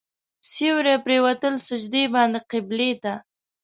[0.51, 3.13] سیوري پرېوتل سجدې باندې قبلې ته.